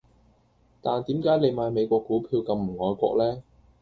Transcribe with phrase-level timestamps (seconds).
[0.81, 3.43] 但點解你買美國股票咁唔愛國呢